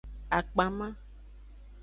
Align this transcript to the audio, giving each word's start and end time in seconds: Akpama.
Akpama. 0.37 0.87